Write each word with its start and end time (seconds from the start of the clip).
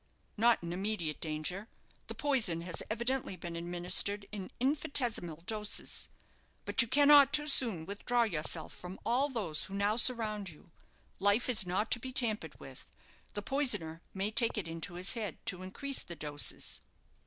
"Not 0.35 0.63
in 0.63 0.73
immediate 0.73 1.21
danger. 1.21 1.67
The 2.07 2.15
poison 2.15 2.61
has 2.61 2.81
evidently 2.89 3.35
been 3.35 3.55
administered 3.55 4.25
in 4.31 4.49
infinitesimal 4.59 5.43
doses. 5.45 6.09
But 6.65 6.81
you 6.81 6.87
cannot 6.87 7.31
too 7.31 7.45
soon 7.45 7.85
withdraw 7.85 8.23
yourself 8.23 8.73
from 8.73 8.97
all 9.05 9.29
those 9.29 9.65
who 9.65 9.75
now 9.75 9.97
surround 9.97 10.49
you. 10.49 10.71
Life 11.19 11.47
is 11.49 11.67
not 11.67 11.91
to 11.91 11.99
be 11.99 12.11
tampered 12.11 12.59
with. 12.59 12.89
The 13.35 13.43
poisoner 13.43 14.01
may 14.11 14.31
take 14.31 14.57
it 14.57 14.67
into 14.67 14.95
his 14.95 15.13
head 15.13 15.37
to 15.45 15.61
increase 15.61 16.01
the 16.01 16.15
doses." 16.15 16.81